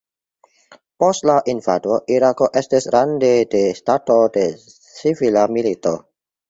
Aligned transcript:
Post 1.03 1.27
la 1.29 1.35
invado, 1.53 1.99
Irako 2.15 2.49
estis 2.63 2.89
rande 2.97 3.31
de 3.55 3.63
stato 3.83 4.21
de 4.39 4.51
civila 4.67 5.51
milito. 5.59 5.99